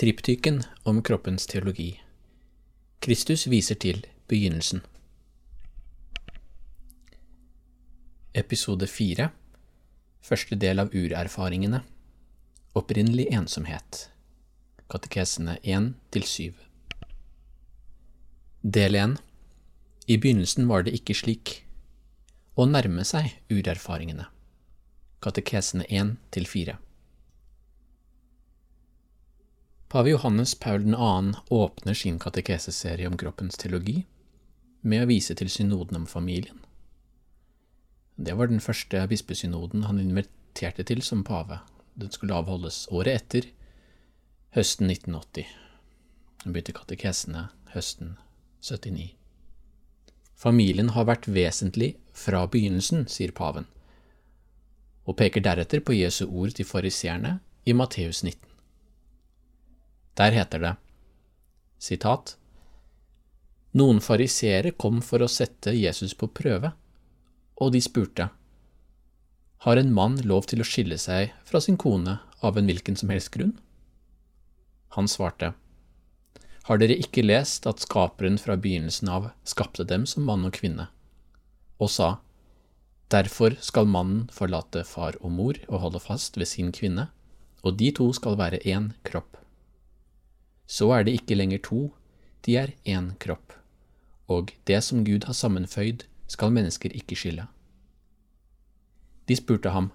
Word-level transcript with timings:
triptyken 0.00 0.62
om 0.82 1.02
kroppens 1.02 1.46
teologi. 1.46 2.00
Kristus 3.04 3.42
viser 3.46 3.76
til 3.76 4.06
begynnelsen. 4.32 4.80
Episode 8.32 8.88
4 8.88 9.28
Første 10.24 10.56
del 10.56 10.80
av 10.80 10.96
urerfaringene 10.96 11.82
Opprinnelig 12.80 13.28
ensomhet 13.28 14.06
Katekesene 14.88 15.58
1–7 15.60 16.56
Del 18.62 19.00
1 19.04 19.16
I 20.06 20.16
begynnelsen 20.16 20.70
var 20.72 20.88
det 20.88 20.96
ikke 20.96 21.20
slik. 21.26 21.58
Å 22.56 22.64
nærme 22.64 23.04
seg 23.04 23.34
urerfaringene 23.52 24.30
Katekesene 25.20 25.84
1 25.92 26.16
til 26.32 26.48
4 26.48 26.80
Pave 29.90 30.10
Johannes 30.10 30.54
Paul 30.54 30.84
2. 30.94 31.32
åpner 31.48 31.94
sin 31.94 32.18
katekeseserie 32.18 33.08
om 33.08 33.16
kroppens 33.18 33.56
teologi 33.58 34.04
med 34.86 35.02
å 35.02 35.08
vise 35.10 35.34
til 35.34 35.48
synoden 35.50 35.96
om 35.98 36.04
familien. 36.06 36.60
Det 38.14 38.36
var 38.38 38.46
den 38.46 38.62
første 38.62 39.00
bispesynoden 39.10 39.88
han 39.88 39.98
inviterte 39.98 40.84
til 40.86 41.02
som 41.02 41.24
pave. 41.26 41.58
Den 41.98 42.12
skulle 42.14 42.36
avholdes 42.38 42.84
året 42.94 43.18
etter, 43.18 43.48
høsten 44.54 44.86
1980. 44.94 45.48
Han 46.44 46.54
begynte 46.54 46.76
katekesene 46.76 47.42
høsten 47.72 48.12
79. 48.62 49.08
Familien 50.38 50.92
har 50.94 51.08
vært 51.10 51.26
vesentlig 51.26 51.96
fra 52.14 52.44
begynnelsen, 52.46 53.08
sier 53.10 53.34
paven, 53.34 53.66
og 55.02 55.18
peker 55.18 55.42
deretter 55.42 55.82
på 55.82 55.98
Jesu 55.98 56.28
ord 56.28 56.54
til 56.54 56.70
fariseerne 56.70 57.40
i 57.66 57.74
Matteus 57.74 58.22
19. 58.22 58.49
Der 60.18 60.34
heter 60.34 60.58
det, 60.58 60.74
sitat, 61.78 62.36
Noen 63.70 64.00
fariseere 64.02 64.72
kom 64.74 64.98
for 65.06 65.22
å 65.22 65.30
sette 65.30 65.70
Jesus 65.76 66.16
på 66.18 66.26
prøve 66.26 66.72
og 67.60 67.72
de 67.72 67.80
spurte, 67.84 68.30
Har 69.64 69.76
en 69.76 69.92
mann 69.92 70.16
lov 70.24 70.48
til 70.50 70.62
å 70.62 70.66
skille 70.66 70.96
seg 70.98 71.34
fra 71.44 71.60
sin 71.60 71.76
kone 71.76 72.18
av 72.40 72.56
en 72.56 72.66
hvilken 72.66 72.96
som 72.96 73.12
helst 73.12 73.30
grunn? 73.34 73.58
Han 74.96 75.06
svarte, 75.08 75.52
Har 76.64 76.80
dere 76.80 76.96
ikke 76.96 77.22
lest 77.22 77.68
at 77.68 77.84
Skaperen 77.84 78.40
fra 78.40 78.56
begynnelsen 78.56 79.12
av 79.12 79.30
skapte 79.44 79.84
dem 79.84 80.06
som 80.06 80.24
mann 80.24 80.48
og 80.48 80.56
kvinne, 80.56 80.88
og 81.78 81.92
sa, 81.92 82.16
Derfor 83.10 83.56
skal 83.60 83.90
mannen 83.90 84.28
forlate 84.32 84.84
far 84.86 85.16
og 85.20 85.32
mor 85.34 85.58
og 85.68 85.80
holde 85.84 86.00
fast 86.00 86.38
ved 86.38 86.48
sin 86.48 86.70
kvinne, 86.72 87.08
og 87.62 87.76
de 87.76 87.90
to 87.92 88.06
skal 88.16 88.38
være 88.38 88.62
én 88.64 88.92
kropp. 89.04 89.36
Så 90.70 90.86
er 90.94 91.02
det 91.06 91.16
ikke 91.18 91.34
lenger 91.34 91.62
to, 91.66 91.80
de 92.46 92.54
er 92.56 92.74
én 92.86 93.10
kropp, 93.18 93.56
og 94.30 94.52
det 94.70 94.78
som 94.86 95.02
Gud 95.04 95.26
har 95.26 95.34
sammenføyd, 95.34 96.06
skal 96.30 96.54
mennesker 96.54 96.94
ikke 96.94 97.18
skille. 97.18 97.48
De 99.26 99.36
spurte 99.38 99.72
ham, 99.74 99.90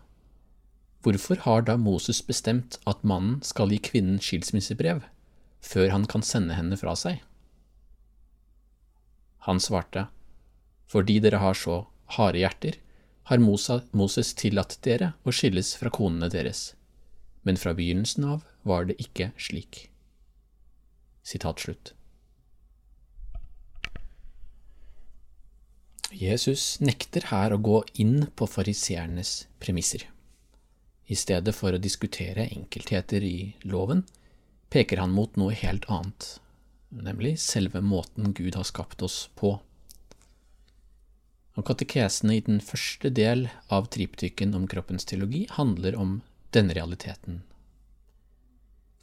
Hvorfor 1.05 1.37
har 1.45 1.61
da 1.61 1.75
Moses 1.77 2.19
bestemt 2.25 2.79
at 2.89 3.03
mannen 3.05 3.37
skal 3.45 3.69
gi 3.69 3.77
kvinnen 3.77 4.17
skilsmissebrev, 4.19 5.03
før 5.61 5.91
han 5.93 6.07
kan 6.09 6.25
sende 6.25 6.57
henne 6.57 6.77
fra 6.81 6.95
seg? 6.97 7.21
Han 9.45 9.61
svarte, 9.61 10.07
Fordi 10.89 11.19
dere 11.21 11.39
har 11.43 11.53
så 11.53 11.85
harde 12.17 12.41
hjerter, 12.41 12.79
har 13.29 13.41
Moses 13.41 14.33
tillatt 14.33 14.79
dere 14.81 15.13
å 15.23 15.33
skilles 15.33 15.75
fra 15.77 15.93
konene 15.93 16.29
deres, 16.29 16.73
men 17.45 17.57
fra 17.57 17.73
begynnelsen 17.77 18.25
av 18.25 18.45
var 18.65 18.89
det 18.89 18.97
ikke 19.01 19.31
slik. 19.37 19.85
Sitat 21.25 21.59
slutt. 21.59 21.93
Jesus 26.13 26.77
nekter 26.79 27.25
her 27.31 27.55
å 27.55 27.57
gå 27.59 27.79
inn 27.99 28.27
på 28.37 28.45
fariseernes 28.47 29.47
premisser. 29.59 30.05
I 31.09 31.17
stedet 31.17 31.53
for 31.57 31.73
å 31.73 31.81
diskutere 31.81 32.45
enkeltheter 32.53 33.25
i 33.25 33.55
loven, 33.65 34.05
peker 34.69 35.01
han 35.01 35.13
mot 35.13 35.33
noe 35.37 35.53
helt 35.57 35.89
annet, 35.91 36.37
nemlig 36.93 37.35
selve 37.41 37.81
måten 37.81 38.33
Gud 38.37 38.55
har 38.57 38.67
skapt 38.69 39.01
oss 39.05 39.25
på. 39.35 39.57
Og 41.55 41.67
Katekesene 41.67 42.37
i 42.37 42.45
den 42.45 42.61
første 42.61 43.09
del 43.09 43.47
av 43.73 43.89
triptyken 43.93 44.55
om 44.57 44.69
kroppens 44.69 45.09
teologi 45.09 45.45
handler 45.57 45.97
om 45.97 46.19
denne 46.55 46.77
realiteten. 46.77 47.41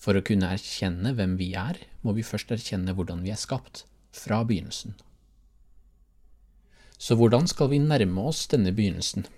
For 0.03 0.19
å 0.19 0.25
kunne 0.27 0.51
erkjenne 0.51 1.15
hvem 1.15 1.37
vi 1.39 1.53
er, 1.59 1.79
må 2.03 2.15
vi 2.17 2.27
først 2.27 2.51
erkjenne 2.55 2.95
hvordan 2.99 3.23
vi 3.23 3.31
er 3.31 3.39
skapt, 3.39 3.85
fra 4.13 4.43
begynnelsen. 4.45 4.97
Så 6.99 7.15
hvordan 7.19 7.47
skal 7.51 7.71
vi 7.71 7.79
nærme 7.83 8.27
oss 8.31 8.45
denne 8.51 8.75
begynnelsen? 8.75 9.29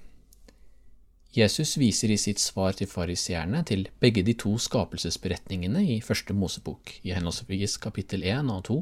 Jesus 1.35 1.75
viser 1.81 2.13
i 2.15 2.19
sitt 2.21 2.39
svar 2.39 2.77
til 2.79 2.87
fariseerne 2.87 3.65
til 3.67 3.89
begge 4.01 4.23
de 4.23 4.37
to 4.39 4.53
skapelsesberetningene 4.61 5.83
i 5.97 5.99
første 6.05 6.37
Mosebok, 6.37 6.93
i 7.03 7.13
henholdsvis 7.17 7.77
kapittel 7.83 8.23
1 8.23 8.53
og 8.55 8.61
2. 8.69 8.77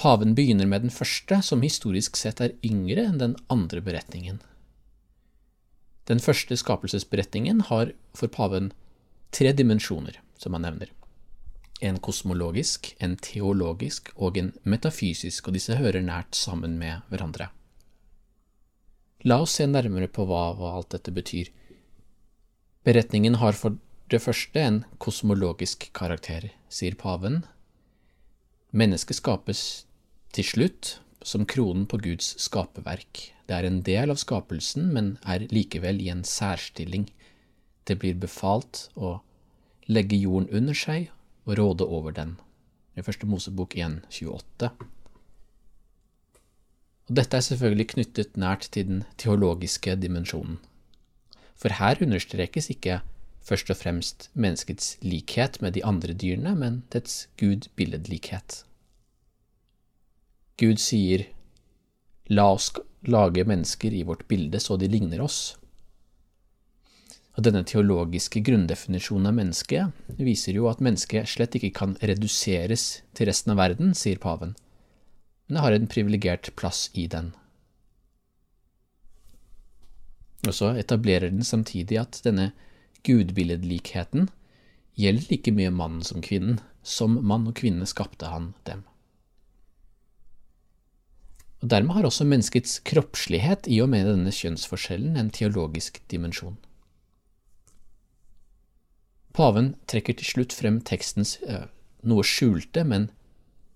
Paven 0.00 0.34
begynner 0.36 0.68
med 0.68 0.86
den 0.86 0.94
første, 0.94 1.42
som 1.44 1.64
historisk 1.64 2.16
sett 2.16 2.40
er 2.40 2.56
yngre 2.64 3.04
enn 3.10 3.20
den 3.20 3.36
andre 3.52 3.82
beretningen. 3.84 4.40
Den 6.08 6.22
første 6.22 6.56
skapelsesberetningen 6.56 7.66
har 7.68 7.92
for 8.16 8.32
paven 8.32 8.72
tre 9.30 9.52
dimensjoner, 9.52 10.20
som 10.38 10.54
han 10.56 10.66
nevner 10.66 10.92
en 11.80 11.98
kosmologisk, 12.00 12.94
en 12.98 13.16
teologisk 13.20 14.10
og 14.16 14.38
en 14.40 14.52
metafysisk, 14.64 15.48
og 15.48 15.56
disse 15.56 15.76
hører 15.76 16.04
nært 16.04 16.36
sammen 16.36 16.78
med 16.80 17.04
hverandre. 17.10 17.50
La 19.26 19.40
oss 19.42 19.56
se 19.58 19.66
nærmere 19.66 20.08
på 20.08 20.26
hva, 20.28 20.52
hva 20.56 20.76
alt 20.76 20.94
dette 20.94 21.12
betyr. 21.12 21.50
Beretningen 22.86 23.40
har 23.42 23.56
for 23.58 23.76
det 24.10 24.22
første 24.22 24.62
en 24.62 24.84
kosmologisk 25.02 25.88
karakter, 25.96 26.52
sier 26.70 26.94
paven. 26.94 27.42
Mennesket 28.70 29.18
skapes 29.18 29.62
til 30.36 30.46
slutt 30.46 30.98
som 31.26 31.46
kronen 31.48 31.88
på 31.90 31.98
Guds 32.04 32.36
skaperverk. 32.40 33.32
Det 33.46 33.56
er 33.56 33.66
en 33.66 33.80
del 33.82 34.12
av 34.12 34.20
skapelsen, 34.22 34.92
men 34.94 35.16
er 35.26 35.48
likevel 35.50 35.98
i 36.02 36.10
en 36.12 36.22
særstilling. 36.26 37.08
Det 37.86 37.98
blir 38.02 38.18
befalt 38.18 38.88
å 38.94 39.20
legge 39.86 40.18
jorden 40.18 40.50
under 40.50 40.74
seg 40.74 41.10
og 41.46 41.58
råde 41.60 41.86
over 41.86 42.14
den. 42.16 42.36
I 42.98 43.04
første 43.06 43.28
Mosebok 43.30 43.76
1.28. 43.78 44.70
Og 47.06 47.12
Dette 47.14 47.38
er 47.38 47.44
selvfølgelig 47.46 47.90
knyttet 47.92 48.40
nært 48.40 48.66
til 48.74 48.88
den 48.88 49.04
teologiske 49.20 49.94
dimensjonen. 50.02 50.58
For 51.56 51.76
her 51.78 52.02
understrekes 52.02 52.68
ikke 52.72 53.00
først 53.46 53.70
og 53.70 53.78
fremst 53.78 54.28
menneskets 54.34 54.96
likhet 55.06 55.60
med 55.62 55.76
de 55.76 55.84
andre 55.86 56.16
dyrene, 56.18 56.56
men 56.58 56.82
dets 56.92 57.28
gud-billedlikhet. 57.38 58.64
Gud 60.58 60.82
sier, 60.82 61.28
La 62.26 62.48
oss 62.50 62.72
lage 63.06 63.44
mennesker 63.46 63.94
i 63.94 64.02
vårt 64.02 64.26
bilde 64.26 64.58
så 64.58 64.74
de 64.80 64.88
ligner 64.90 65.22
oss. 65.22 65.54
Og 67.36 67.44
denne 67.44 67.64
teologiske 67.68 68.40
grunndefinisjonen 68.40 69.28
av 69.28 69.34
mennesket 69.36 70.20
viser 70.20 70.56
jo 70.56 70.70
at 70.70 70.80
mennesket 70.84 71.28
slett 71.28 71.58
ikke 71.58 71.74
kan 71.76 71.96
reduseres 72.00 73.02
til 73.16 73.28
resten 73.28 73.52
av 73.52 73.60
verden, 73.60 73.92
sier 73.92 74.20
paven, 74.22 74.54
men 75.46 75.58
det 75.58 75.64
har 75.64 75.76
en 75.76 75.90
privilegert 75.90 76.50
plass 76.56 76.88
i 76.96 77.04
den. 77.12 77.34
Og 80.46 80.54
så 80.54 80.72
etablerer 80.78 81.30
den 81.30 81.44
samtidig 81.44 81.98
at 82.00 82.20
denne 82.24 82.50
gudbilledlikheten 83.06 84.28
gjelder 84.96 85.30
like 85.30 85.54
mye 85.54 85.72
mannen 85.74 86.04
som 86.06 86.24
kvinnen. 86.24 86.60
Som 86.86 87.18
mann 87.26 87.48
og 87.50 87.56
kvinne 87.58 87.86
skapte 87.90 88.28
han 88.30 88.52
dem. 88.68 88.84
Og 91.64 91.70
Dermed 91.72 91.96
har 91.96 92.06
også 92.06 92.26
menneskets 92.28 92.78
kroppslighet 92.86 93.66
i 93.66 93.80
og 93.82 93.90
med 93.90 94.06
denne 94.06 94.30
kjønnsforskjellen 94.30 95.18
en 95.18 95.32
teologisk 95.34 95.98
dimensjon. 96.12 96.54
Paven 99.36 99.74
trekker 99.84 100.16
til 100.16 100.30
slutt 100.30 100.54
frem 100.56 100.78
tekstens 100.80 101.34
eh, 101.44 101.66
noe 102.08 102.24
skjulte, 102.24 102.86
men 102.88 103.10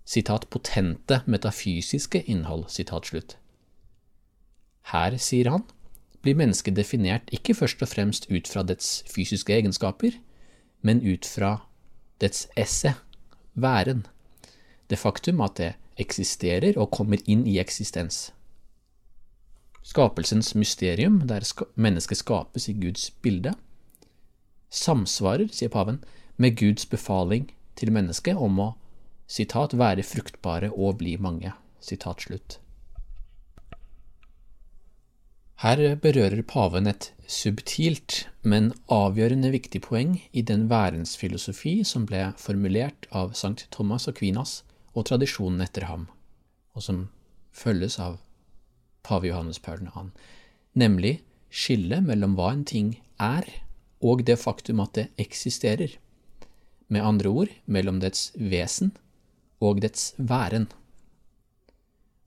sitat 0.09 0.47
potente 0.49 1.21
metafysiske 1.27 2.23
innhold. 2.25 2.65
sitat 2.73 3.11
slutt. 3.13 3.37
Her, 4.89 5.19
sier 5.19 5.51
han, 5.53 5.67
blir 6.25 6.39
mennesket 6.41 6.77
definert 6.77 7.29
ikke 7.33 7.55
først 7.55 7.83
og 7.85 7.93
fremst 7.93 8.31
ut 8.33 8.49
fra 8.49 8.65
dets 8.65 9.03
fysiske 9.13 9.53
egenskaper, 9.53 10.17
men 10.81 11.05
ut 11.05 11.29
fra 11.29 11.59
dets 12.21 12.49
esse, 12.57 12.95
væren, 13.53 14.07
det 14.89 14.99
faktum 14.99 15.41
at 15.45 15.61
det 15.61 15.75
eksisterer 16.01 16.79
og 16.81 16.91
kommer 16.97 17.21
inn 17.29 17.45
i 17.47 17.59
eksistens. 17.61 18.31
Skapelsens 19.85 20.55
mysterium, 20.55 21.21
der 21.29 21.45
mennesket 21.77 22.19
skapes 22.19 22.69
i 22.69 22.77
Guds 22.81 23.11
bilde, 23.11 23.55
samsvarer, 24.71 25.51
sier 25.53 25.73
paven, 25.73 26.01
med 26.37 26.57
Guds 26.57 26.87
befaling 26.89 27.51
til 27.77 27.93
mennesket 27.93 28.39
om 28.39 28.59
å 28.63 28.69
citat, 29.31 29.77
være 29.79 30.07
fruktbare 30.07 30.73
og 30.73 31.01
bli 31.03 31.17
mange. 31.21 31.53
Citat 31.81 32.27
slutt. 32.27 32.59
Her 35.61 35.81
berører 36.01 36.41
paven 36.49 36.89
et 36.89 37.11
subtilt, 37.29 38.25
men 38.43 38.71
avgjørende 38.89 39.51
viktig 39.53 39.83
poeng 39.85 40.15
i 40.33 40.41
den 40.41 40.71
værensfilosofi 40.71 41.83
som 41.85 42.07
ble 42.09 42.31
formulert 42.41 43.05
av 43.13 43.35
Sankt 43.37 43.67
Thomas 43.75 44.09
og 44.09 44.17
Kvinas 44.23 44.63
og 44.95 45.11
tradisjonen 45.11 45.61
etter 45.61 45.85
ham, 45.91 46.07
og 46.73 46.87
som 46.87 47.03
følges 47.53 47.99
av 48.01 48.17
pave 49.05 49.29
Johannes 49.29 49.61
Paul 49.61 49.85
2., 49.85 50.07
nemlig 50.81 51.19
skillet 51.53 52.09
mellom 52.09 52.39
hva 52.39 52.55
en 52.55 52.65
ting 52.65 52.95
er, 53.21 53.45
og 54.01 54.25
det 54.25 54.39
faktum 54.41 54.81
at 54.85 54.95
det 54.97 55.09
eksisterer, 55.21 55.97
med 56.91 57.05
andre 57.07 57.31
ord 57.31 57.51
mellom 57.71 58.01
dets 58.03 58.31
vesen 58.35 58.91
og 59.63 59.83
dets 59.85 60.11
væren. 60.17 60.67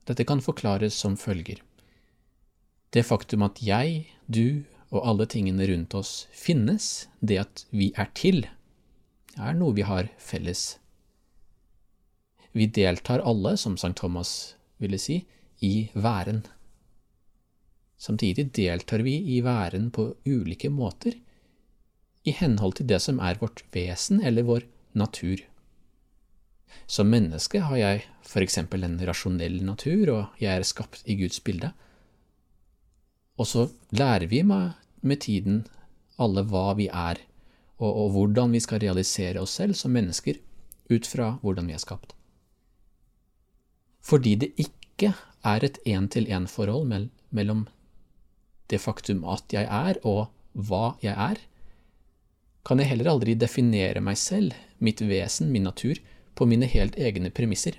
Dette 0.08 0.24
kan 0.24 0.40
forklares 0.44 0.96
som 0.96 1.18
følger. 1.20 1.60
Det 2.94 3.04
faktum 3.04 3.44
at 3.44 3.60
jeg, 3.60 4.06
du 4.26 4.64
og 4.94 5.02
alle 5.02 5.26
tingene 5.26 5.66
rundt 5.68 5.94
oss 5.98 6.26
finnes, 6.32 7.08
det 7.20 7.40
at 7.42 7.64
vi 7.74 7.90
er 7.98 8.08
til, 8.14 8.44
er 9.34 9.56
noe 9.58 9.74
vi 9.74 9.84
har 9.84 10.08
felles. 10.22 10.76
Vi 12.54 12.68
deltar 12.70 13.24
alle, 13.26 13.56
som 13.58 13.74
Sankt 13.76 13.98
Thomas 13.98 14.54
ville 14.78 15.00
si, 15.02 15.24
i 15.58 15.88
væren. 15.94 16.44
Samtidig 17.98 18.52
deltar 18.54 19.02
vi 19.02 19.16
i 19.34 19.40
væren 19.42 19.88
på 19.90 20.12
ulike 20.28 20.70
måter, 20.70 21.16
i 22.24 22.32
henhold 22.32 22.78
til 22.78 22.88
det 22.88 23.00
som 23.04 23.20
er 23.20 23.38
vårt 23.40 23.62
vesen 23.74 24.22
eller 24.24 24.46
vår 24.48 24.64
natur. 24.96 25.42
Som 26.86 27.12
menneske 27.12 27.60
har 27.64 27.76
jeg 27.76 28.04
for 28.26 28.44
eksempel 28.44 28.84
en 28.84 28.96
rasjonell 29.06 29.60
natur, 29.64 30.10
og 30.12 30.40
jeg 30.42 30.58
er 30.58 30.66
skapt 30.66 31.04
i 31.06 31.16
Guds 31.20 31.40
bilde. 31.44 31.70
Og 33.38 33.48
så 33.50 33.68
lærer 33.92 34.26
vi 34.30 34.42
med, 34.42 34.74
tiden 35.20 35.64
alle 36.18 36.44
hva 36.48 36.72
vi 36.78 36.88
er, 36.88 37.20
og, 37.78 37.90
og, 37.90 38.10
hvordan 38.14 38.52
vi 38.54 38.60
skal 38.62 38.80
realisere 38.80 39.42
oss 39.42 39.56
selv 39.58 39.74
som 39.74 39.92
mennesker 39.92 40.38
ut 40.90 41.06
fra 41.06 41.34
hvordan 41.42 41.68
vi 41.68 41.74
er 41.74 41.82
skapt. 41.82 42.14
Fordi 44.04 44.34
det 44.36 44.52
ikke 44.60 45.14
er 45.44 45.64
et 45.64 45.80
én-til-én-forhold 45.86 47.08
mellom 47.30 47.66
det 48.70 48.80
faktum 48.80 49.24
at 49.28 49.52
jeg 49.52 49.66
er, 49.66 49.98
og 50.04 50.30
hva 50.52 50.94
jeg 51.02 51.12
er, 51.12 51.40
kan 52.64 52.80
jeg 52.80 52.90
heller 52.90 53.10
aldri 53.12 53.34
definere 53.36 54.00
meg 54.00 54.16
selv, 54.18 54.54
mitt 54.80 55.02
vesen, 55.04 55.50
min 55.52 55.66
natur, 55.68 56.00
på 56.34 56.46
mine 56.48 56.66
helt 56.66 56.96
egne 56.96 57.30
premisser. 57.30 57.76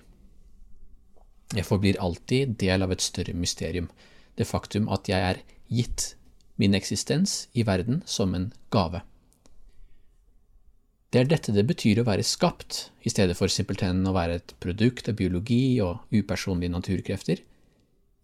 Jeg 1.54 1.66
forblir 1.66 2.00
alltid 2.02 2.56
del 2.62 2.86
av 2.86 2.94
et 2.94 3.04
større 3.04 3.34
mysterium, 3.38 3.90
det 4.38 4.48
faktum 4.48 4.88
at 4.94 5.10
jeg 5.10 5.22
er 5.32 5.42
gitt 5.72 6.14
min 6.62 6.76
eksistens 6.78 7.48
i 7.54 7.66
verden 7.68 8.02
som 8.06 8.34
en 8.36 8.52
gave. 8.72 9.02
Det 11.12 11.22
er 11.22 11.30
dette 11.32 11.54
det 11.56 11.64
betyr 11.68 12.02
å 12.02 12.08
være 12.08 12.26
skapt, 12.28 12.90
i 13.08 13.12
stedet 13.12 13.38
for 13.40 13.52
simpelthen 13.52 14.04
å 14.08 14.14
være 14.16 14.40
et 14.40 14.56
produkt 14.60 15.10
av 15.10 15.18
biologi 15.20 15.80
og 15.84 16.04
upersonlige 16.12 16.74
naturkrefter, 16.74 17.42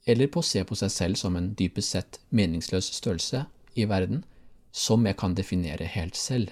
eller 0.09 0.27
på 0.33 0.41
å 0.41 0.45
se 0.45 0.63
på 0.65 0.75
seg 0.75 0.91
selv 0.91 1.19
som 1.21 1.37
en 1.37 1.53
dypest 1.55 1.95
sett 1.95 2.19
meningsløs 2.35 2.89
størrelse 2.97 3.45
i 3.77 3.85
verden 3.87 4.25
som 4.71 5.05
jeg 5.05 5.17
kan 5.19 5.35
definere 5.35 5.87
helt 5.87 6.15
selv 6.15 6.51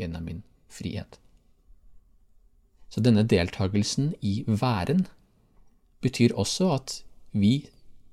gjennom 0.00 0.24
min 0.24 0.42
frihet. 0.68 1.18
Så 2.90 3.02
denne 3.04 3.22
deltakelsen 3.22 4.14
i 4.20 4.40
væren 4.48 5.06
betyr 6.02 6.34
også 6.34 6.72
at 6.74 6.96
vi 7.32 7.68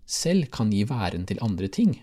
selv 0.05 0.51
kan 0.53 0.71
gi 0.71 0.83
væren 0.87 1.25
til 1.25 1.41
andre 1.41 1.67
ting. 1.67 1.95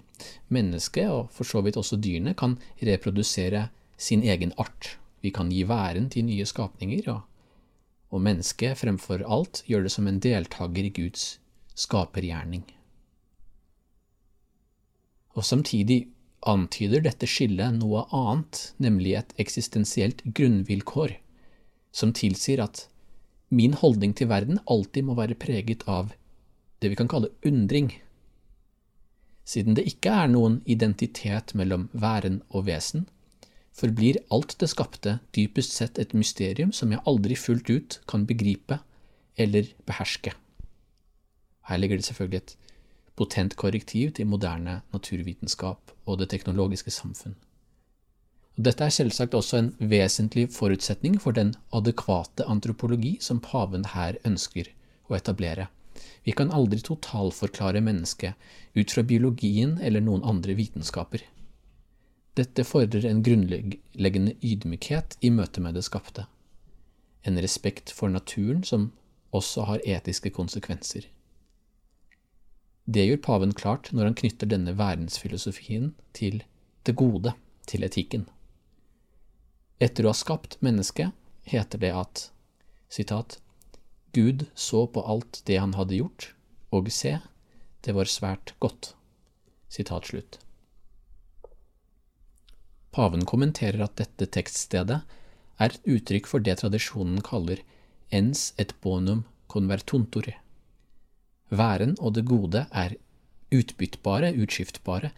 Mennesket, 0.49 1.11
og 1.11 1.31
for 1.31 1.45
så 1.45 1.63
vidt 1.65 1.77
også 1.77 2.01
dyrene, 2.01 2.35
kan 2.35 2.57
reprodusere 2.83 3.69
sin 3.97 4.23
egen 4.23 4.53
art. 4.59 4.97
Vi 5.23 5.31
kan 5.31 5.53
gi 5.53 5.63
væren 5.69 6.11
til 6.11 6.27
nye 6.27 6.45
skapninger, 6.47 7.07
og, 7.13 7.21
og 8.11 8.21
mennesket 8.21 8.79
fremfor 8.79 9.25
alt 9.25 9.63
gjør 9.69 9.87
det 9.87 9.93
som 9.95 10.09
en 10.09 10.21
deltaker 10.21 10.85
i 10.85 10.93
Guds 10.95 11.39
skapergjerning. 11.75 12.65
Og 15.35 15.45
samtidig 15.45 16.07
antyder 16.49 17.05
dette 17.05 17.29
skillet 17.31 17.79
noe 17.79 18.05
annet, 18.15 18.75
nemlig 18.83 19.17
et 19.19 19.33
eksistensielt 19.41 20.23
grunnvilkår, 20.37 21.17
som 21.95 22.13
tilsier 22.17 22.63
at 22.65 22.87
min 23.55 23.77
holdning 23.79 24.15
til 24.17 24.29
verden 24.31 24.61
alltid 24.71 25.07
må 25.07 25.17
være 25.19 25.39
preget 25.39 25.85
av 25.91 26.13
det 26.83 26.91
vi 26.93 26.99
kan 26.99 27.09
kalle 27.11 27.33
undring. 27.47 27.93
Siden 29.45 29.77
det 29.77 29.87
ikke 29.89 30.13
er 30.25 30.31
noen 30.33 30.61
identitet 30.65 31.55
mellom 31.59 31.89
væren 31.93 32.41
og 32.51 32.67
vesen, 32.69 33.07
forblir 33.75 34.21
alt 34.33 34.57
det 34.61 34.71
skapte 34.71 35.19
dypest 35.37 35.75
sett 35.75 35.99
et 35.99 36.15
mysterium 36.15 36.73
som 36.73 36.93
jeg 36.95 37.03
aldri 37.11 37.37
fullt 37.39 37.71
ut 37.71 37.99
kan 38.11 38.27
begripe 38.29 38.79
eller 39.41 39.71
beherske. 39.89 40.35
Her 41.69 41.81
ligger 41.81 41.99
det 41.99 42.07
selvfølgelig 42.07 42.43
et 42.43 42.57
potent 43.17 43.57
korrektiv 43.57 44.13
til 44.19 44.27
moderne 44.27 44.81
naturvitenskap 44.93 45.93
og 46.07 46.19
det 46.19 46.31
teknologiske 46.33 46.91
samfunn. 46.91 47.37
Dette 48.55 48.87
er 48.87 48.95
selvsagt 48.95 49.35
også 49.35 49.59
en 49.59 49.71
vesentlig 49.79 50.47
forutsetning 50.55 51.17
for 51.23 51.35
den 51.35 51.55
adekvate 51.75 52.47
antropologi 52.47 53.17
som 53.21 53.41
paven 53.43 53.87
her 53.95 54.19
ønsker 54.25 54.71
å 55.11 55.17
etablere. 55.19 55.67
Vi 56.25 56.33
kan 56.33 56.53
aldri 56.55 56.79
totalforklare 56.83 57.83
mennesket 57.83 58.35
ut 58.75 58.95
fra 58.95 59.03
biologien 59.03 59.79
eller 59.83 60.03
noen 60.03 60.23
andre 60.27 60.55
vitenskaper. 60.59 61.25
Dette 62.35 62.65
fordrer 62.67 63.07
en 63.07 63.23
grunnleggende 63.23 64.35
ydmykhet 64.43 65.19
i 65.23 65.31
møte 65.31 65.63
med 65.63 65.75
det 65.79 65.85
skapte, 65.87 66.27
en 67.23 67.39
respekt 67.39 67.93
for 67.95 68.11
naturen 68.11 68.65
som 68.67 68.91
også 69.35 69.67
har 69.69 69.85
etiske 69.87 70.31
konsekvenser. 70.35 71.07
Det 72.85 73.07
gjør 73.07 73.21
paven 73.25 73.55
klart 73.57 73.89
når 73.93 74.11
han 74.11 74.17
knytter 74.21 74.51
denne 74.51 74.75
verdensfilosofien 74.77 75.95
til 76.17 76.43
det 76.85 76.97
gode, 77.01 77.33
til 77.65 77.85
etikken. 77.87 78.27
Etter 79.81 80.05
å 80.05 80.13
ha 80.13 80.19
skapt 80.19 80.59
mennesket, 80.65 81.15
heter 81.49 81.81
det 81.81 81.93
at 81.97 82.27
citat, 82.93 83.39
Gud 84.15 84.47
så 84.55 84.85
på 84.87 85.03
alt 85.03 85.41
det 85.49 85.57
han 85.59 85.75
hadde 85.75 85.97
gjort, 85.97 86.29
og 86.71 86.93
se, 86.93 87.17
det 87.83 87.97
var 87.97 88.11
svært 88.11 88.53
godt. 88.63 88.93
Sitat 89.73 90.13
slutt. 90.13 90.39
Paven 92.95 93.25
kommenterer 93.27 93.83
at 93.83 93.97
dette 93.99 94.29
tekststedet 94.31 95.01
er 95.59 95.73
et 95.73 95.89
uttrykk 95.89 96.29
for 96.31 96.45
det 96.45 96.61
tradisjonen 96.61 97.25
kaller 97.27 97.65
ens 98.15 98.53
et 98.61 98.77
bonum 98.85 99.25
convertuntore, 99.51 100.37
Væren 101.51 101.97
og 102.01 102.15
det 102.17 102.25
gode 102.29 102.67
er 102.73 102.97
utbyttbare, 103.55 104.33
utskiftbare, 104.35 105.11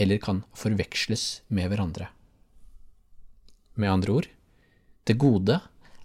eller 0.00 0.18
kan 0.18 0.42
forveksles 0.56 1.42
med 1.48 1.70
hverandre. 1.70 2.08
Med 3.74 3.90
andre 3.90 4.12
ord, 4.12 4.28
det 5.06 5.18
gode 5.18 5.60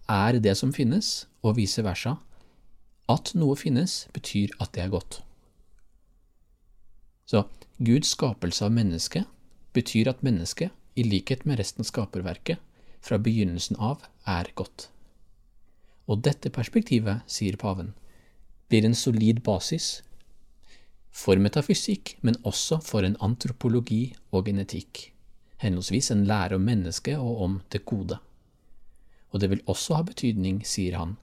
er 0.10 0.40
det 0.40 0.56
som 0.58 0.74
finnes, 0.74 1.28
og 1.42 1.58
vice 1.58 1.84
versa. 1.84 2.18
At 3.10 3.34
noe 3.38 3.56
finnes, 3.58 4.06
betyr 4.14 4.54
at 4.60 4.74
det 4.74 4.86
er 4.86 4.94
godt. 4.94 5.22
Så 7.26 7.46
Guds 7.78 8.14
skapelse 8.14 8.66
av 8.66 8.74
mennesket 8.74 9.26
betyr 9.74 10.10
at 10.14 10.24
mennesket, 10.24 10.72
i 10.96 11.04
likhet 11.04 11.42
med 11.44 11.60
resten 11.60 11.84
av 11.84 11.90
skaperverket, 11.90 12.62
fra 13.04 13.18
begynnelsen 13.20 13.76
av 13.84 14.06
er 14.26 14.48
godt. 14.56 14.88
Og 16.08 16.22
dette 16.24 16.50
perspektivet, 16.54 17.26
sier 17.28 17.58
paven, 17.60 17.92
blir 18.70 18.86
en 18.86 18.96
solid 18.96 19.44
basis 19.44 20.02
for 21.16 21.40
metafysikk, 21.40 22.18
men 22.22 22.38
også 22.44 22.82
for 22.84 23.08
en 23.08 23.18
antropologi 23.24 24.16
og 24.32 24.50
genetikk. 24.50 25.12
henholdsvis 25.58 26.12
en 26.12 26.26
lære 26.28 26.58
om 26.60 26.66
mennesket 26.68 27.18
og 27.18 27.42
om 27.42 27.54
det 27.72 27.86
gode. 27.86 28.20
Og 29.32 29.40
det 29.40 29.50
vil 29.50 29.64
også 29.72 29.96
ha 29.96 30.04
betydning, 30.04 30.60
sier 30.68 30.98
han, 31.00 31.16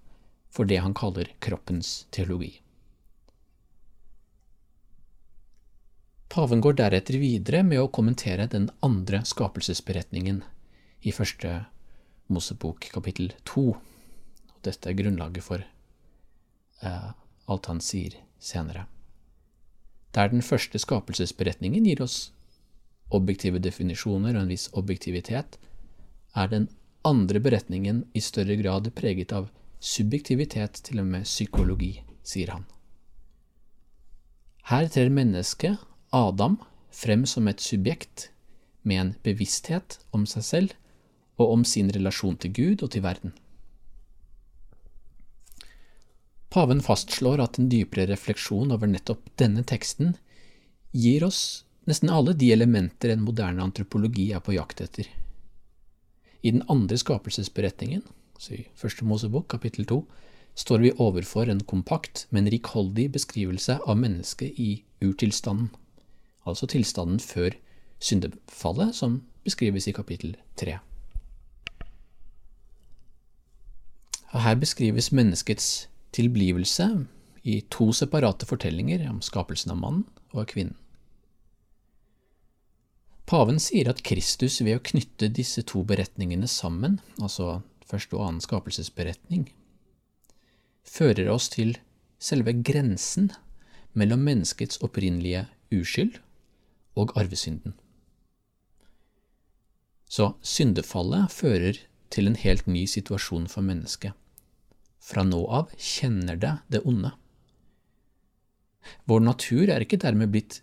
for 0.51 0.65
det 0.65 0.81
han 0.81 0.95
kaller 0.95 1.29
kroppens 1.39 2.07
teologi. 2.11 2.63
Paven 6.33 6.65
går 6.65 6.79
deretter 6.81 7.21
videre 7.21 7.61
med 7.63 7.83
å 7.83 7.91
kommentere 7.93 8.49
den 8.49 8.71
andre 8.81 9.21
skapelsesberetningen 9.29 10.41
i 11.05 11.13
første 11.13 11.67
Mosebok 12.33 12.89
kapittel 12.95 13.35
to. 13.45 13.75
Dette 14.65 14.89
er 14.89 14.97
grunnlaget 14.97 15.45
for 15.45 15.61
eh, 15.61 17.11
alt 17.51 17.67
han 17.71 17.81
sier 17.81 18.17
senere. 18.39 18.87
Der 20.13 20.29
den 20.29 20.43
første 20.45 20.79
skapelsesberetningen 20.79 21.87
gir 21.89 22.03
oss 22.05 22.33
objektive 23.13 23.61
definisjoner 23.61 24.37
og 24.37 24.45
en 24.45 24.53
viss 24.53 24.69
objektivitet, 24.77 25.59
er 26.35 26.49
den 26.49 26.69
andre 27.05 27.41
beretningen 27.45 28.05
i 28.15 28.21
større 28.25 28.57
grad 28.61 28.89
preget 28.97 29.33
av 29.37 29.51
subjektivitet, 29.83 30.81
til 30.87 31.03
og 31.03 31.09
med 31.11 31.27
psykologi, 31.27 31.97
sier 32.23 32.55
han. 32.55 32.67
Her 34.71 34.87
trer 34.89 35.11
mennesket, 35.11 35.81
Adam, 36.15 36.61
frem 36.93 37.25
som 37.27 37.49
et 37.51 37.61
subjekt 37.61 38.29
med 38.87 39.01
en 39.01 39.13
bevissthet 39.25 39.99
om 40.15 40.27
seg 40.29 40.47
selv 40.47 40.77
og 41.41 41.57
om 41.57 41.65
sin 41.67 41.91
relasjon 41.91 42.37
til 42.39 42.53
Gud 42.55 42.85
og 42.85 42.93
til 42.95 43.03
verden. 43.03 43.33
Paven 46.53 46.83
fastslår 46.85 47.41
at 47.41 47.57
en 47.57 47.71
dypere 47.73 48.11
refleksjon 48.11 48.75
over 48.75 48.91
nettopp 48.91 49.31
denne 49.41 49.63
teksten 49.65 50.17
gir 50.93 51.25
oss 51.25 51.65
nesten 51.89 52.11
alle 52.13 52.35
de 52.37 52.51
elementer 52.53 53.15
en 53.15 53.23
moderne 53.25 53.65
antropologi 53.65 54.27
er 54.37 54.43
på 54.45 54.53
jakt 54.53 54.83
etter. 54.85 55.07
I 56.43 56.53
den 56.53 56.61
andre 56.69 56.99
skapelsesberetningen, 57.01 58.03
altså 58.37 58.59
i 58.59 58.67
Første 58.77 59.07
Mosebok 59.09 59.49
kapittel 59.55 59.89
to, 59.89 60.03
står 60.55 60.83
vi 60.85 60.93
overfor 61.01 61.49
en 61.49 61.63
kompakt, 61.65 62.27
men 62.31 62.51
rikholdig 62.53 63.09
beskrivelse 63.15 63.79
av 63.89 63.97
mennesket 63.97 64.59
i 64.61 64.83
urtilstanden, 65.01 65.71
altså 66.45 66.69
tilstanden 66.69 67.23
før 67.23 67.57
syndefallet, 68.03 68.93
som 68.95 69.23
beskrives 69.47 69.89
i 69.89 69.95
kapittel 69.97 70.37
tre. 70.61 70.77
Her 74.33 74.61
beskrives 74.61 75.13
menneskets 75.13 75.87
tilblivelse 76.15 76.89
i 77.43 77.61
to 77.73 77.91
separate 77.97 78.47
fortellinger 78.47 79.05
om 79.11 79.21
skapelsen 79.25 79.75
av 79.75 79.81
mannen 79.81 80.07
og 80.33 80.45
av 80.45 80.49
kvinnen. 80.53 80.77
Paven 83.27 83.61
sier 83.63 83.89
at 83.89 84.03
Kristus 84.05 84.59
ved 84.61 84.77
å 84.77 84.85
knytte 84.85 85.31
disse 85.33 85.63
to 85.65 85.81
beretningene 85.89 86.49
sammen, 86.51 86.99
altså 87.23 87.63
første 87.89 88.19
og 88.19 88.27
annen 88.27 88.45
skapelsesberetning, 88.45 89.47
fører 90.85 91.31
oss 91.33 91.49
til 91.53 91.77
selve 92.23 92.53
grensen 92.67 93.31
mellom 93.97 94.25
menneskets 94.27 94.83
opprinnelige 94.85 95.47
uskyld 95.73 96.19
og 96.99 97.15
arvesynden. 97.19 97.75
Så 100.13 100.35
syndefallet 100.45 101.33
fører 101.33 101.79
til 102.13 102.29
en 102.29 102.37
helt 102.37 102.67
ny 102.69 102.85
situasjon 102.85 103.49
for 103.49 103.65
mennesket. 103.65 104.13
Fra 105.03 105.25
nå 105.27 105.41
av 105.51 105.73
kjenner 105.77 106.39
det 106.39 106.57
det 106.71 106.83
onde. 106.87 107.11
Vår 109.11 109.23
natur 109.23 109.71
er 109.71 109.83
ikke 109.83 110.01
dermed 110.03 110.31
blitt 110.35 110.61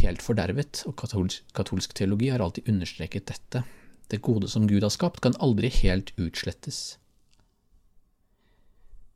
helt 0.00 0.22
fordervet, 0.22 0.82
og 0.90 0.96
katolsk, 0.98 1.46
katolsk 1.54 1.94
teologi 1.94 2.30
har 2.32 2.42
alltid 2.42 2.68
understreket 2.70 3.28
dette. 3.30 3.62
Det 4.10 4.22
gode 4.22 4.50
som 4.50 4.66
Gud 4.70 4.82
har 4.82 4.94
skapt, 4.94 5.20
kan 5.22 5.38
aldri 5.42 5.70
helt 5.82 6.12
utslettes. 6.18 6.96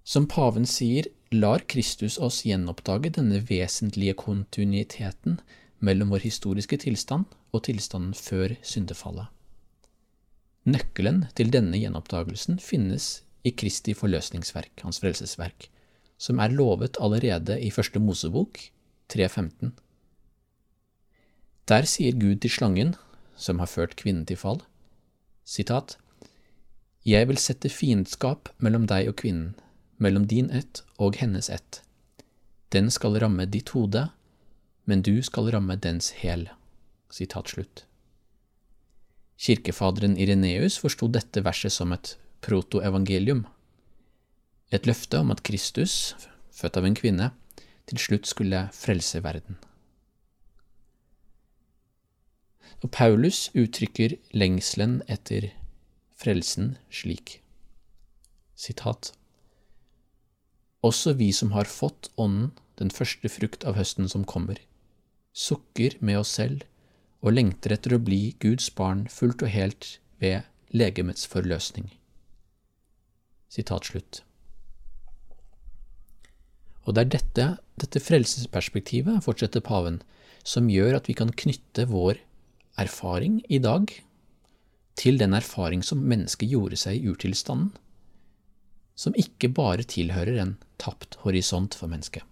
Som 0.06 0.26
paven 0.30 0.66
sier, 0.66 1.06
lar 1.30 1.62
Kristus 1.70 2.18
oss 2.18 2.42
gjenoppdage 2.46 3.12
denne 3.14 3.42
vesentlige 3.46 4.16
kontinuiteten 4.18 5.38
mellom 5.78 6.10
vår 6.10 6.24
historiske 6.26 6.80
tilstand 6.82 7.30
og 7.54 7.64
tilstanden 7.66 8.16
før 8.18 8.56
syndefallet. 8.66 9.30
Nøkkelen 10.66 11.24
til 11.38 11.52
denne 11.54 11.78
gjenoppdagelsen 11.78 12.58
finnes 12.62 13.20
i 13.44 13.52
Kristi 13.56 13.94
forløsningsverk, 13.97 14.82
hans 14.85 15.00
frelsesverk, 15.00 15.68
som 16.20 16.40
er 16.42 16.52
lovet 16.52 16.99
allerede 17.00 17.56
i 17.61 17.70
Første 17.73 18.00
Mosebok 18.02 18.61
3.15. 19.12 19.73
Der 21.68 21.87
sier 21.87 22.16
Gud 22.18 22.40
til 22.42 22.52
slangen, 22.52 22.94
som 23.37 23.59
har 23.62 23.70
ført 23.70 23.97
kvinnen 23.97 24.26
til 24.26 24.37
fall, 24.37 24.61
sitat, 25.44 25.97
Jeg 27.06 27.28
vil 27.28 27.38
sette 27.40 27.70
fiendskap 27.73 28.50
mellom 28.59 28.85
deg 28.87 29.09
og 29.09 29.16
kvinnen, 29.23 29.54
mellom 29.97 30.26
din 30.28 30.50
ett 30.50 30.82
og 30.99 31.16
hennes 31.16 31.49
ett. 31.49 31.80
Den 32.73 32.90
skal 32.90 33.16
ramme 33.23 33.47
ditt 33.49 33.73
hode, 33.73 34.11
men 34.85 35.02
du 35.02 35.23
skal 35.23 35.49
ramme 35.54 35.76
dens 35.76 36.11
hæl. 36.20 36.50
Kirkefaderen 39.40 40.18
Ireneus 40.20 40.76
forsto 40.78 41.09
dette 41.09 41.40
verset 41.40 41.73
som 41.73 41.92
et 41.97 42.18
protoevangelium, 42.44 43.44
et 44.70 44.87
løfte 44.87 45.18
om 45.18 45.32
at 45.35 45.42
Kristus, 45.42 46.14
født 46.54 46.78
av 46.78 46.87
en 46.87 46.97
kvinne, 46.97 47.30
til 47.90 47.99
slutt 47.99 48.28
skulle 48.30 48.68
frelse 48.76 49.23
verden. 49.25 49.59
Og 52.80 52.90
Paulus 52.94 53.49
uttrykker 53.59 54.14
lengselen 54.32 55.00
etter 55.11 55.50
frelsen 56.20 56.76
slik. 56.88 57.40
Sitat. 58.56 59.12
Også 60.87 61.12
vi 61.18 61.28
som 61.32 61.52
har 61.52 61.68
fått 61.68 62.09
Ånden, 62.16 62.52
den 62.80 62.90
første 62.90 63.28
frukt 63.28 63.66
av 63.68 63.76
høsten 63.76 64.09
som 64.09 64.25
kommer, 64.25 64.56
sukker 65.37 65.99
med 66.00 66.23
oss 66.23 66.32
selv 66.38 66.64
og 67.20 67.35
lengter 67.37 67.75
etter 67.76 67.92
å 67.97 68.00
bli 68.00 68.35
Guds 68.40 68.70
barn 68.73 69.04
fullt 69.12 69.44
og 69.44 69.52
helt 69.52 69.99
ved 70.23 70.49
legemets 70.73 71.26
forløsning. 71.28 71.90
Og 76.87 76.97
det 76.97 77.02
er 77.02 77.12
dette, 77.16 77.47
dette 77.80 78.02
frelsesperspektivet, 78.02 79.23
fortsetter 79.25 79.62
paven, 79.64 80.00
som 80.47 80.71
gjør 80.73 80.97
at 81.00 81.11
vi 81.11 81.16
kan 81.19 81.33
knytte 81.35 81.87
vår 81.90 82.23
erfaring 82.80 83.40
i 83.52 83.61
dag 83.62 83.90
til 85.00 85.21
den 85.21 85.35
erfaring 85.37 85.85
som 85.87 86.02
mennesket 86.07 86.50
gjorde 86.50 86.78
seg 86.80 86.99
i 86.99 87.12
urtilstanden, 87.12 87.71
som 88.97 89.16
ikke 89.16 89.49
bare 89.57 89.87
tilhører 89.88 90.40
en 90.42 90.57
tapt 90.80 91.16
horisont 91.23 91.76
for 91.76 91.88
mennesket. 91.92 92.25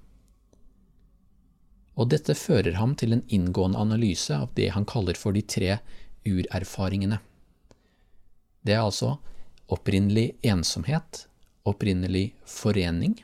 Og 1.98 2.10
dette 2.12 2.36
fører 2.38 2.76
ham 2.78 2.94
til 2.98 3.14
en 3.16 3.24
inngående 3.26 3.80
analyse 3.80 4.34
av 4.36 4.52
det 4.54 4.70
han 4.74 4.86
kaller 4.86 5.18
for 5.18 5.34
de 5.34 5.42
tre 5.42 5.78
urerfaringene. 6.28 7.18
Det 8.62 8.76
er 8.76 8.84
altså 8.84 9.16
opprinnelig 9.68 10.32
ensomhet, 10.42 11.26
opprinnelig 11.68 12.32
forening 12.48 13.18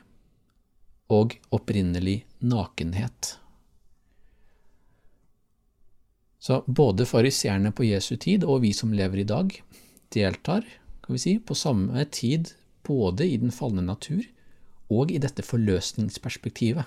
og 1.11 1.37
opprinnelig 1.53 2.23
nakenhet. 2.41 3.35
Så 6.39 6.61
både 6.67 7.07
fariseerne 7.09 7.71
på 7.73 7.87
Jesu 7.87 8.15
tid 8.21 8.43
og 8.45 8.61
vi 8.61 8.73
som 8.77 8.93
lever 8.93 9.23
i 9.23 9.29
dag, 9.29 9.49
deltar 10.13 10.65
si, 11.17 11.39
på 11.39 11.57
samme 11.57 12.05
tid 12.13 12.53
både 12.85 13.25
i 13.25 13.37
den 13.41 13.53
falne 13.53 13.81
natur 13.81 14.21
og 14.93 15.09
i 15.09 15.17
dette 15.21 15.41
forløsningsperspektivet, 15.41 16.85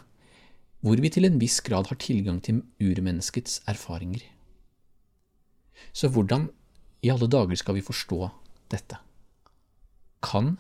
hvor 0.81 1.03
vi 1.03 1.11
til 1.11 1.27
en 1.27 1.41
viss 1.43 1.59
grad 1.67 1.91
har 1.91 1.99
tilgang 1.99 2.38
til 2.43 2.62
urmenneskets 2.79 3.59
erfaringer. 3.67 4.23
Så 5.93 6.11
hvordan 6.11 6.49
i 7.03 7.11
alle 7.11 7.27
dager 7.27 7.59
skal 7.59 7.79
vi 7.79 7.87
forstå 7.87 8.29
dette? 8.71 9.03
Kan 10.25 10.57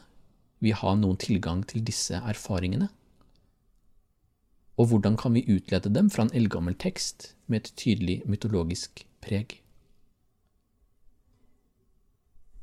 vi 0.62 0.72
ha 0.74 0.94
noen 0.94 1.18
tilgang 1.20 1.64
til 1.66 1.84
disse 1.86 2.18
erfaringene? 2.18 2.88
og 4.78 4.92
hvordan 4.92 5.16
kan 5.18 5.34
vi 5.34 5.46
utlede 5.50 5.90
dem 5.90 6.10
fra 6.10 6.24
en 6.26 6.34
eldgammel 6.38 6.76
tekst 6.78 7.32
med 7.50 7.64
et 7.64 7.72
tydelig 7.80 8.20
mytologisk 8.30 9.02
preg? 9.24 9.58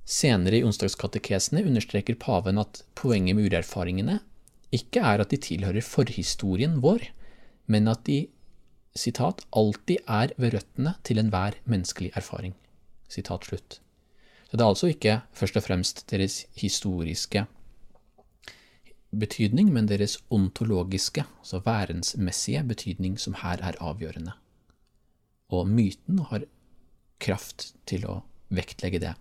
Senere 0.05 0.61
i 0.61 0.63
onsdagskatekesene 0.63 1.65
understreker 1.65 2.15
paven 2.21 2.61
at 2.61 2.83
poenget 2.95 3.35
med 3.35 3.49
urerfaringene 3.49 4.19
ikke 4.75 5.01
er 5.01 5.23
at 5.23 5.33
de 5.33 5.41
tilhører 5.41 5.83
forhistorien 5.83 6.77
vår, 6.83 7.09
men 7.67 7.89
at 7.91 8.05
de 8.07 8.27
citat, 8.95 9.41
alltid 9.51 10.05
er 10.07 10.31
ved 10.39 10.55
røttene 10.55 10.95
til 11.03 11.19
enhver 11.19 11.57
menneskelig 11.67 12.13
erfaring. 12.15 12.53
Citat 13.11 13.49
slutt. 13.49 13.79
Det 14.55 14.63
er 14.63 14.71
altså 14.71 14.87
ikke 14.87 15.13
først 15.35 15.57
og 15.59 15.63
fremst 15.65 15.97
deres 16.07 16.45
historiske 16.55 17.41
betydning, 19.19 19.73
men 19.73 19.89
deres 19.89 20.15
ontologiske, 20.31 21.25
altså 21.41 21.59
værensmessige 21.65 22.61
betydning, 22.63 23.17
som 23.19 23.35
her 23.41 23.59
er 23.59 23.75
avgjørende. 23.83 24.31
Og 25.51 25.67
myten 25.67 26.21
har 26.31 26.47
kraft 27.19 27.73
til 27.85 28.07
å 28.07 28.21
vektlegge 28.47 29.03
det. 29.03 29.11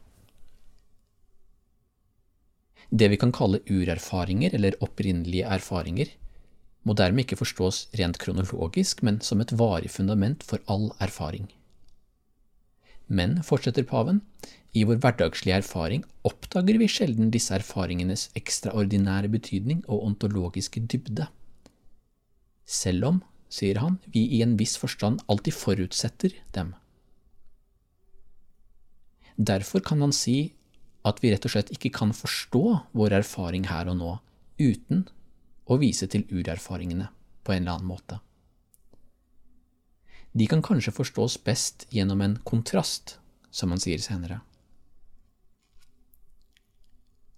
Det 2.95 3.11
vi 3.11 3.19
kan 3.19 3.35
kalle 3.35 3.65
urerfaringer 3.67 4.55
eller 4.55 4.79
opprinnelige 4.87 5.51
erfaringer, 5.51 6.15
må 6.87 6.95
dermed 6.95 7.25
ikke 7.25 7.41
forstås 7.43 7.89
rent 7.99 8.23
kronologisk, 8.23 9.03
men 9.03 9.19
som 9.21 9.43
et 9.43 9.59
varig 9.59 9.91
fundament 9.91 10.47
for 10.47 10.63
all 10.71 10.93
erfaring. 11.03 11.49
Men, 13.07 13.43
fortsetter 13.45 13.85
paven, 13.85 14.23
i 14.75 14.83
vår 14.89 14.99
hverdagslige 15.03 15.61
erfaring 15.61 16.05
oppdager 16.27 16.79
vi 16.81 16.89
sjelden 16.91 17.31
disse 17.35 17.55
erfaringenes 17.55 18.31
ekstraordinære 18.39 19.31
betydning 19.31 19.85
og 19.87 20.07
ontologiske 20.09 20.83
dybde. 20.91 21.29
Selv 22.65 23.11
om, 23.11 23.21
sier 23.53 23.79
han, 23.79 24.01
vi 24.11 24.25
i 24.39 24.43
en 24.43 24.57
viss 24.59 24.75
forstand 24.81 25.23
alltid 25.29 25.55
forutsetter 25.55 26.35
dem. 26.57 26.73
Derfor 29.37 29.83
kan 29.85 30.01
han 30.03 30.15
si 30.15 30.55
at 31.05 31.21
vi 31.21 31.31
rett 31.33 31.45
og 31.45 31.53
slett 31.53 31.73
ikke 31.75 31.93
kan 31.95 32.15
forstå 32.17 32.65
vår 32.97 33.19
erfaring 33.21 33.69
her 33.69 33.91
og 33.93 33.99
nå 34.01 34.13
uten 34.59 35.05
å 35.69 35.77
vise 35.81 36.09
til 36.11 36.25
urerfaringene 36.31 37.11
på 37.45 37.53
en 37.53 37.63
eller 37.63 37.77
annen 37.77 37.91
måte. 37.91 38.21
De 40.35 40.47
kan 40.51 40.63
kanskje 40.63 40.91
forstås 40.91 41.37
best 41.47 41.87
gjennom 41.95 42.21
en 42.21 42.39
kontrast, 42.43 43.19
som 43.55 43.71
han 43.71 43.79
sier 43.79 44.01
senere. 44.03 44.41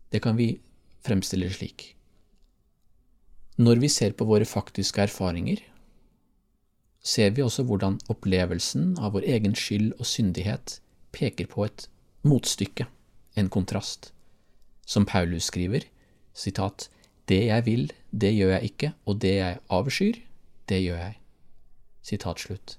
Det 0.08 0.22
kan 0.24 0.36
vi 0.38 0.54
fremstille 1.04 1.50
slik. 1.52 1.90
Når 3.60 3.82
vi 3.82 3.90
ser 3.92 4.16
på 4.16 4.24
våre 4.24 4.48
faktiske 4.48 5.02
erfaringer, 5.04 5.60
ser 7.04 7.34
vi 7.36 7.44
også 7.44 7.66
hvordan 7.68 7.98
opplevelsen 8.12 8.96
av 8.96 9.12
vår 9.12 9.28
egen 9.36 9.54
skyld 9.56 9.92
og 9.98 10.08
syndighet 10.08 10.78
peker 11.12 11.50
på 11.52 11.66
et 11.68 11.86
motstykke, 12.24 12.88
en 13.36 13.52
kontrast. 13.52 14.10
Som 14.86 15.04
Paulus 15.04 15.52
skriver, 15.52 15.84
sitat, 16.32 16.88
Det 17.28 17.44
jeg 17.46 17.66
vil, 17.66 17.92
det 18.12 18.32
gjør 18.32 18.52
jeg 18.54 18.64
ikke, 18.70 18.92
og 19.04 19.20
det 19.20 19.34
jeg 19.34 19.58
avskyr, 19.68 20.18
det 20.68 20.82
gjør 20.82 20.96
jeg. 20.96 21.16
Sitat 22.02 22.40
slutt. 22.40 22.78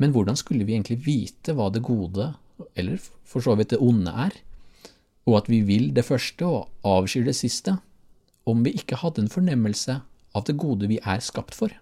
Men 0.00 0.14
hvordan 0.14 0.38
skulle 0.38 0.64
vi 0.64 0.74
egentlig 0.74 1.02
vite 1.04 1.52
hva 1.56 1.68
det 1.72 1.84
gode, 1.84 2.32
eller 2.74 2.96
for 3.28 3.44
så 3.44 3.54
vidt 3.58 3.74
det 3.74 3.82
onde, 3.84 4.10
er, 4.10 4.32
og 5.28 5.42
at 5.42 5.50
vi 5.52 5.60
vil 5.66 5.90
det 5.94 6.06
første 6.08 6.46
og 6.48 6.70
avskyr 6.86 7.28
det 7.28 7.36
siste, 7.36 7.76
om 8.48 8.64
vi 8.64 8.72
ikke 8.80 8.98
hadde 9.02 9.26
en 9.26 9.32
fornemmelse 9.32 10.00
av 10.34 10.46
det 10.48 10.56
gode 10.58 10.88
vi 10.88 10.98
er 11.04 11.20
skapt 11.24 11.54
for? 11.54 11.74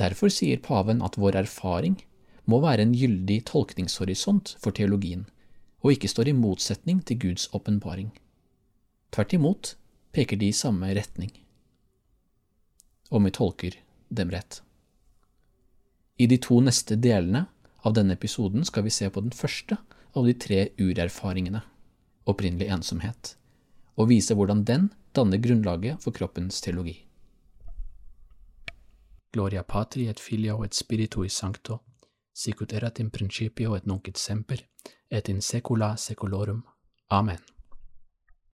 Derfor 0.00 0.32
sier 0.32 0.60
paven 0.60 1.02
at 1.04 1.18
vår 1.20 1.36
erfaring 1.42 1.98
må 2.48 2.58
være 2.62 2.84
en 2.84 2.94
gyldig 2.96 3.42
tolkningshorisont 3.48 4.56
for 4.60 4.74
teologien, 4.76 5.24
og 5.82 5.94
ikke 5.94 6.10
står 6.10 6.30
i 6.30 6.36
motsetning 6.36 7.00
til 7.06 7.20
Guds 7.24 7.48
åpenbaring. 7.56 8.10
Tvert 9.12 9.32
imot 9.36 9.72
peker 10.12 10.38
de 10.40 10.50
i 10.50 10.56
samme 10.56 10.92
retning, 10.96 11.32
om 13.12 13.24
vi 13.28 13.32
tolker 13.34 13.76
dem 14.08 14.32
rett. 14.32 14.62
I 16.22 16.26
de 16.30 16.36
to 16.38 16.60
neste 16.62 16.94
delene 17.02 17.46
av 17.82 17.94
denne 17.96 18.14
episoden 18.14 18.62
skal 18.68 18.84
vi 18.86 18.90
se 18.94 19.08
på 19.10 19.20
den 19.24 19.32
første 19.34 19.74
av 20.14 20.26
de 20.28 20.34
tre 20.38 20.58
urerfaringene, 20.78 21.62
opprinnelig 22.30 22.68
ensomhet, 22.70 23.32
og 23.98 24.12
vise 24.12 24.36
hvordan 24.38 24.60
den 24.68 24.84
danner 25.16 25.40
grunnlaget 25.42 26.04
for 26.04 26.14
kroppens 26.14 26.60
teologi. 26.62 27.00
Gloria 29.34 29.64
patri 29.66 30.06
et 30.12 30.20
filio 30.20 30.60
et 30.62 30.76
spiritui 30.78 31.26
sancto, 31.32 31.80
sicut 32.36 32.76
erat 32.76 33.00
in 33.02 33.10
principio 33.10 33.74
et 33.74 33.88
nunc 33.90 34.06
et 34.06 34.20
semper, 34.20 34.62
et 35.10 35.28
in 35.32 35.40
secula 35.42 35.96
seculorum. 35.96 36.62
Amen. 37.10 37.40